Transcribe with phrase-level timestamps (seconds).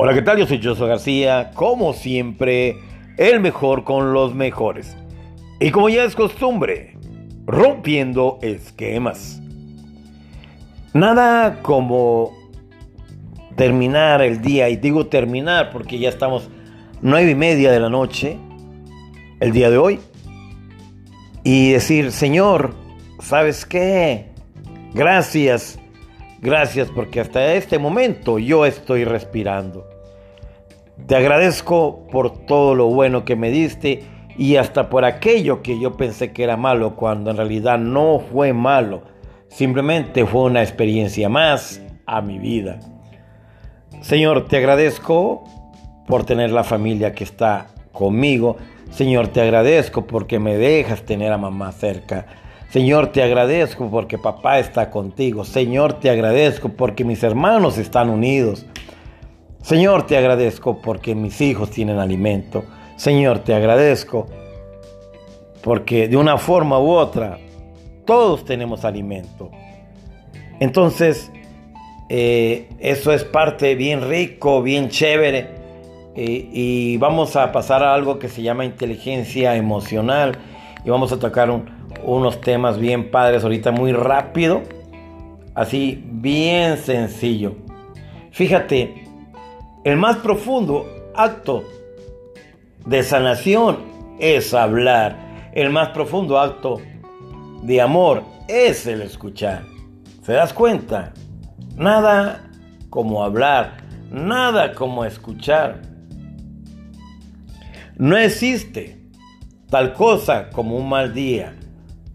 [0.00, 0.38] Hola, ¿qué tal?
[0.38, 2.76] Yo soy Josué García, como siempre,
[3.16, 4.96] el mejor con los mejores.
[5.58, 6.96] Y como ya es costumbre,
[7.46, 9.42] rompiendo esquemas.
[10.94, 12.30] Nada como
[13.56, 16.48] terminar el día, y digo terminar porque ya estamos
[17.02, 18.38] nueve y media de la noche,
[19.40, 19.98] el día de hoy,
[21.42, 22.72] y decir, Señor,
[23.18, 24.28] ¿sabes qué?
[24.94, 25.76] Gracias,
[26.40, 29.88] gracias porque hasta este momento yo estoy respirando.
[31.06, 34.02] Te agradezco por todo lo bueno que me diste
[34.36, 38.52] y hasta por aquello que yo pensé que era malo cuando en realidad no fue
[38.52, 39.02] malo.
[39.48, 42.78] Simplemente fue una experiencia más a mi vida.
[44.00, 45.44] Señor, te agradezco
[46.06, 48.56] por tener la familia que está conmigo.
[48.90, 52.26] Señor, te agradezco porque me dejas tener a mamá cerca.
[52.70, 55.44] Señor, te agradezco porque papá está contigo.
[55.44, 58.66] Señor, te agradezco porque mis hermanos están unidos.
[59.62, 62.64] Señor, te agradezco porque mis hijos tienen alimento.
[62.96, 64.26] Señor, te agradezco
[65.62, 67.38] porque de una forma u otra
[68.04, 69.50] todos tenemos alimento.
[70.60, 71.32] Entonces,
[72.10, 75.56] eh, eso es parte bien rico, bien chévere.
[76.20, 80.36] y vamos a pasar a algo que se llama inteligencia emocional.
[80.84, 81.48] Y vamos a tocar
[82.04, 84.62] unos temas bien padres ahorita muy rápido.
[85.54, 87.56] Así, bien sencillo.
[88.30, 89.04] Fíjate,
[89.84, 91.64] el más profundo acto
[92.86, 93.78] de sanación
[94.18, 95.50] es hablar.
[95.52, 96.80] El más profundo acto
[97.62, 99.62] de amor es el escuchar.
[100.22, 101.12] ¿Se das cuenta?
[101.76, 102.50] Nada
[102.90, 103.78] como hablar,
[104.10, 105.82] nada como escuchar.
[107.96, 109.00] No existe
[109.70, 111.57] tal cosa como un mal día.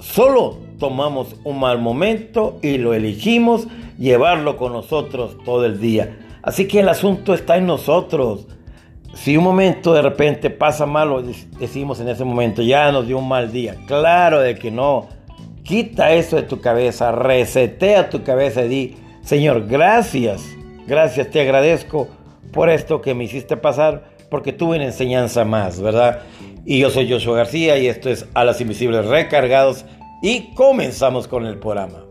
[0.00, 3.66] Solo tomamos un mal momento y lo elegimos
[3.98, 6.18] llevarlo con nosotros todo el día.
[6.42, 8.46] Así que el asunto está en nosotros.
[9.14, 11.22] Si un momento de repente pasa malo,
[11.58, 13.74] decimos en ese momento, ya nos dio un mal día.
[13.86, 15.08] Claro de que no.
[15.64, 20.42] Quita eso de tu cabeza, resetea tu cabeza y di, Señor, gracias,
[20.86, 22.08] gracias, te agradezco
[22.52, 26.20] por esto que me hiciste pasar, porque tuve una enseñanza más, ¿verdad?
[26.70, 29.86] Y yo soy Joshua García y esto es A las Invisibles Recargados
[30.20, 32.07] y comenzamos con el programa.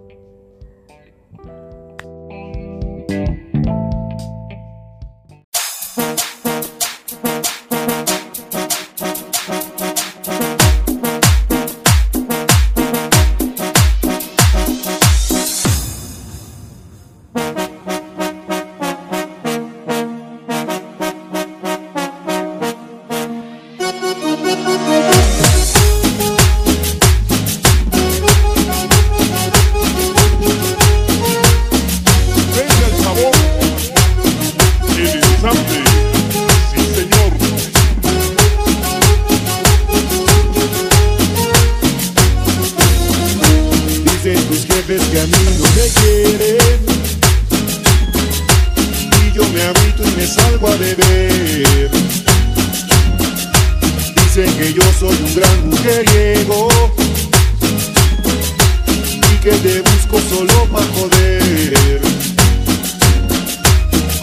[59.49, 62.01] que te busco solo pa' joder.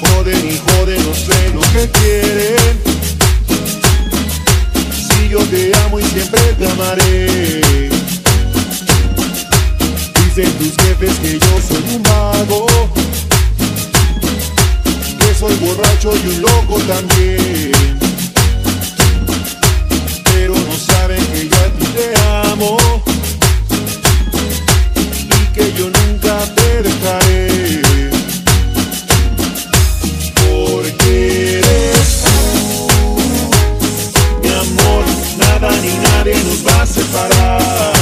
[0.00, 2.76] Joden y joden, no sé lo que quieren.
[4.92, 7.60] Si yo te amo y siempre te amaré.
[10.24, 12.66] Dicen tus jefes que yo soy un mago,
[15.20, 17.72] Que soy borracho y un loco también.
[20.24, 22.12] Pero no saben que yo a ti te
[22.50, 22.93] amo.
[36.86, 37.93] separar.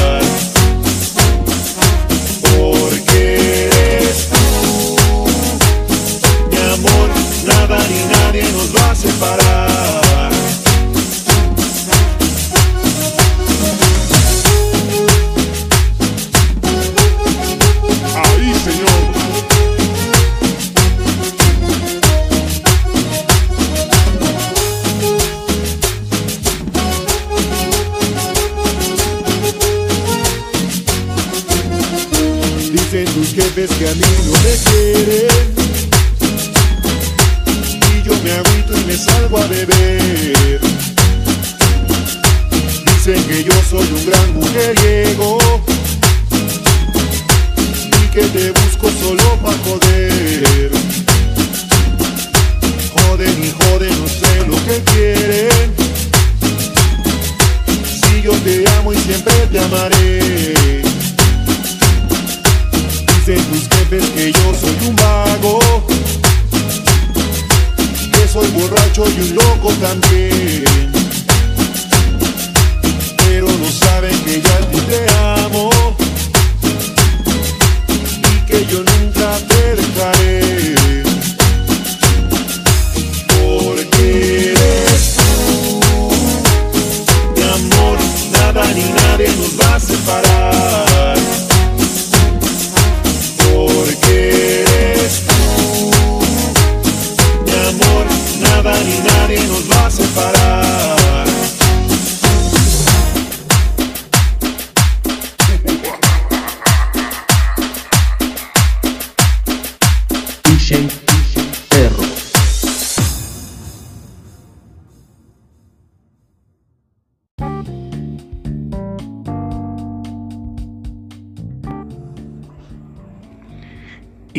[33.54, 35.54] ves que a mí no me quieren.
[37.94, 39.81] Y yo me agüito y me salgo a beber.
[63.92, 65.58] Jefes que yo soy un vago.
[68.12, 70.71] Que soy borracho y un loco también.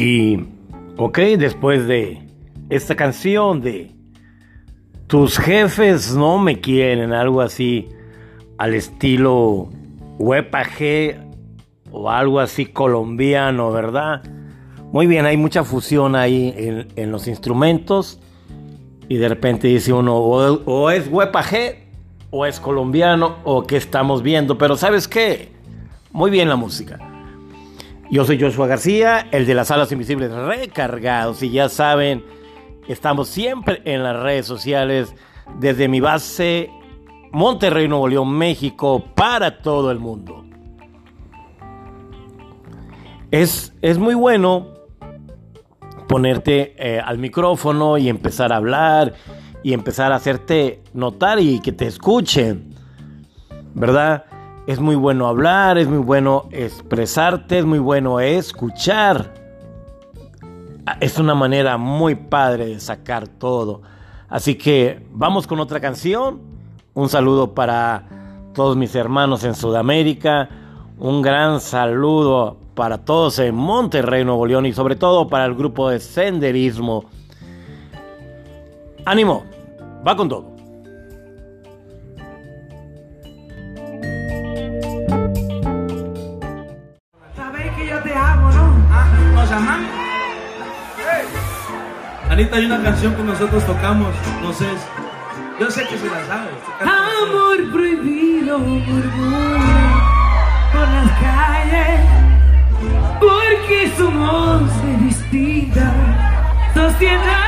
[0.03, 0.37] Y,
[0.97, 2.27] ok, después de
[2.69, 3.91] esta canción de
[5.07, 7.87] Tus jefes no me quieren, algo así
[8.57, 9.69] al estilo
[10.19, 11.15] Huepa G
[11.89, 14.21] o algo así colombiano, ¿verdad?
[14.91, 16.53] Muy bien, hay mucha fusión ahí
[16.97, 18.19] en, los instrumentos
[19.07, 21.75] y de repente dice uno, o, o es Huepa G
[22.29, 25.53] o es colombiano o qué estamos viendo, pero ¿sabes qué?
[26.11, 27.12] Muy bien la música.
[28.11, 31.41] Yo soy Joshua García, el de las alas invisibles recargados.
[31.41, 32.23] Y ya saben,
[32.87, 35.15] estamos siempre en las redes sociales
[35.59, 36.69] desde mi base
[37.31, 40.45] Monterrey, Nuevo León, México, para todo el mundo.
[43.31, 44.73] Es, es muy bueno
[46.07, 49.15] ponerte eh, al micrófono y empezar a hablar
[49.63, 52.75] y empezar a hacerte notar y que te escuchen,
[53.73, 54.25] ¿verdad?
[54.65, 59.33] Es muy bueno hablar, es muy bueno expresarte, es muy bueno escuchar.
[61.01, 63.81] Es una manera muy padre de sacar todo.
[64.29, 66.39] Así que vamos con otra canción.
[66.93, 68.05] Un saludo para
[68.53, 70.47] todos mis hermanos en Sudamérica.
[70.97, 75.89] Un gran saludo para todos en Monterrey, Nuevo León y sobre todo para el grupo
[75.89, 77.03] de senderismo.
[79.03, 79.43] Ánimo,
[80.07, 80.52] va con todo.
[92.29, 94.65] Anita, hay una canción que nosotros tocamos, no sé,
[95.59, 96.53] yo sé que se la sabes.
[96.81, 99.61] Amor prohibido murmura
[100.71, 101.99] por las calles
[103.19, 105.93] porque somos de distintas
[106.73, 107.42] sociedades.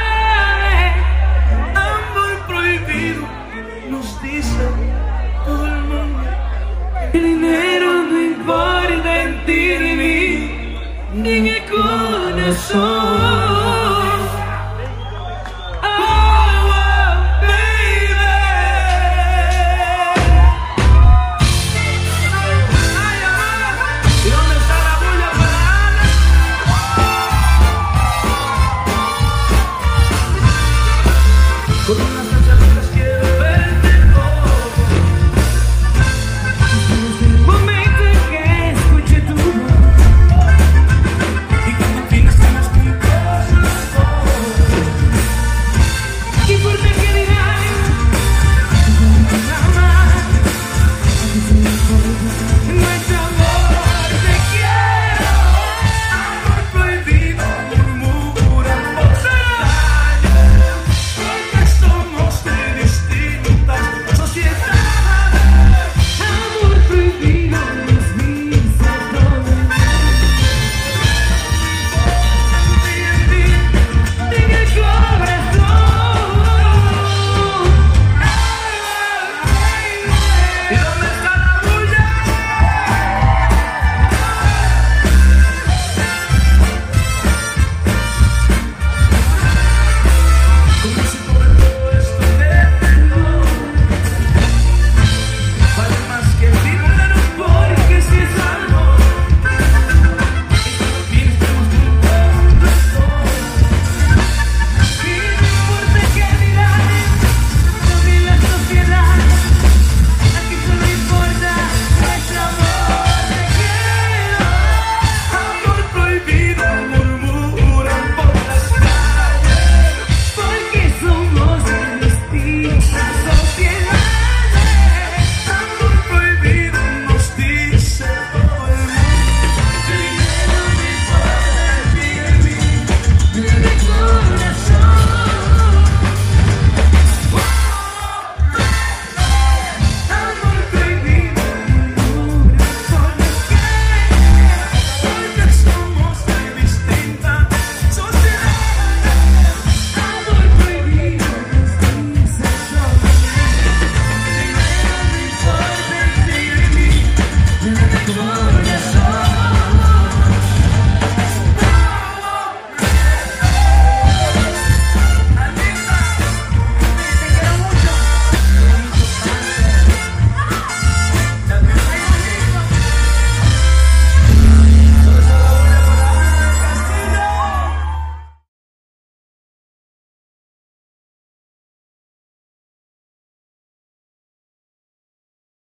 [123.24, 123.95] so cielo.